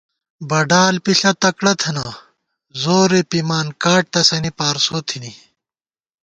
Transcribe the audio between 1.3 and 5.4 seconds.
تکڑہ تھنہ، زورےپِمان کاٹ تسَنی پارسوتھنی